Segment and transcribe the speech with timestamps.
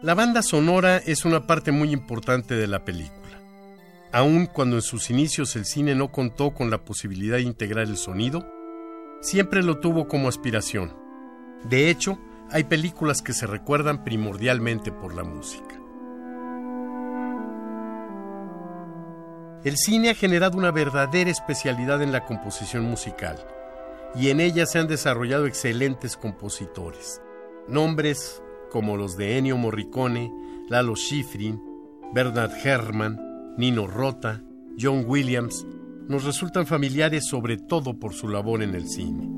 [0.00, 3.40] La banda sonora es una parte muy importante de la película.
[4.12, 7.96] Aun cuando en sus inicios el cine no contó con la posibilidad de integrar el
[7.96, 8.46] sonido,
[9.20, 10.96] siempre lo tuvo como aspiración.
[11.64, 12.16] De hecho,
[12.48, 15.74] hay películas que se recuerdan primordialmente por la música.
[19.64, 23.44] El cine ha generado una verdadera especialidad en la composición musical,
[24.14, 27.20] y en ella se han desarrollado excelentes compositores.
[27.66, 28.40] Nombres
[28.70, 30.32] como los de Ennio Morricone,
[30.68, 31.60] Lalo Schifrin,
[32.12, 34.42] Bernard Herrmann, Nino Rota,
[34.80, 35.66] John Williams,
[36.08, 39.28] nos resultan familiares sobre todo por su labor en el cine.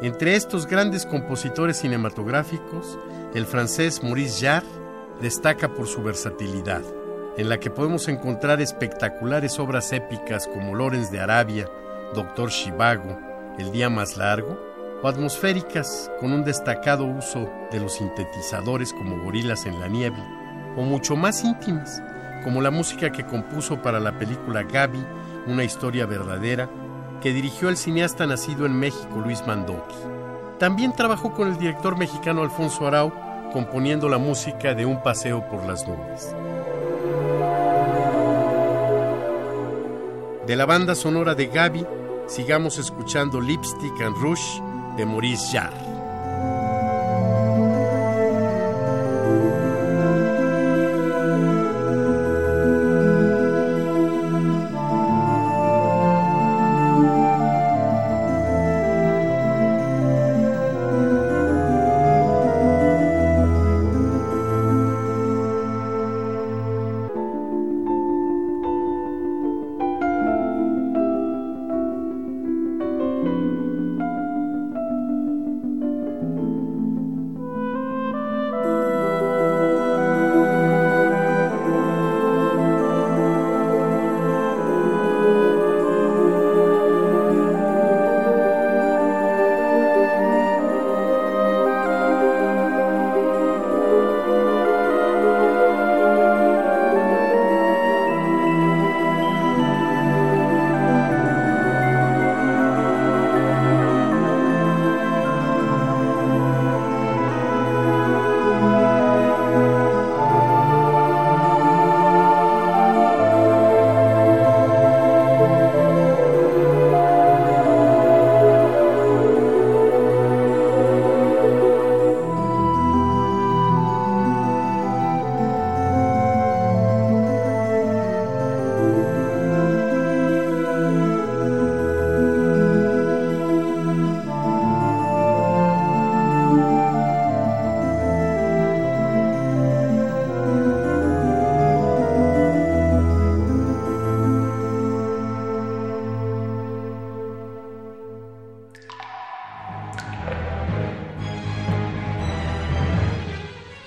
[0.00, 2.98] Entre estos grandes compositores cinematográficos,
[3.34, 4.66] el francés Maurice Jarre
[5.20, 6.82] destaca por su versatilidad,
[7.36, 11.68] en la que podemos encontrar espectaculares obras épicas como Lorenz de Arabia,
[12.14, 13.18] Doctor Shivago,
[13.58, 14.67] El Día Más Largo,
[15.02, 20.24] o atmosféricas con un destacado uso de los sintetizadores como gorilas en la niebla,
[20.76, 22.02] o mucho más íntimas,
[22.42, 25.04] como la música que compuso para la película Gaby,
[25.46, 26.68] una historia verdadera,
[27.20, 29.96] que dirigió el cineasta nacido en México Luis Mandoki.
[30.58, 33.12] También trabajó con el director mexicano Alfonso Arau,
[33.52, 36.34] componiendo la música de Un paseo por las nubes.
[40.46, 41.86] De la banda sonora de Gaby,
[42.26, 44.60] sigamos escuchando Lipstick and Rush
[45.06, 45.97] de.